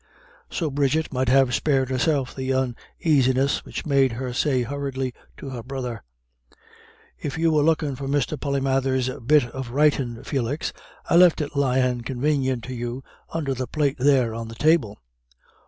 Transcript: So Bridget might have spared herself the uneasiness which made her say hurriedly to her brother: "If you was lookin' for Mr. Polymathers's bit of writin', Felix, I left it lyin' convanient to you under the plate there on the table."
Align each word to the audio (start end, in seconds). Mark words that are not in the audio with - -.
So 0.49 0.71
Bridget 0.71 1.13
might 1.13 1.29
have 1.29 1.53
spared 1.53 1.91
herself 1.91 2.33
the 2.35 2.51
uneasiness 2.51 3.63
which 3.63 3.85
made 3.85 4.13
her 4.13 4.33
say 4.33 4.63
hurriedly 4.63 5.13
to 5.37 5.51
her 5.51 5.61
brother: 5.61 6.01
"If 7.19 7.37
you 7.37 7.51
was 7.51 7.67
lookin' 7.67 7.95
for 7.95 8.07
Mr. 8.07 8.35
Polymathers's 8.35 9.19
bit 9.27 9.45
of 9.51 9.69
writin', 9.69 10.23
Felix, 10.23 10.73
I 11.07 11.17
left 11.17 11.39
it 11.39 11.55
lyin' 11.55 12.01
convanient 12.01 12.63
to 12.63 12.73
you 12.73 13.03
under 13.29 13.53
the 13.53 13.67
plate 13.67 13.97
there 13.99 14.33
on 14.33 14.47
the 14.47 14.55
table." 14.55 14.99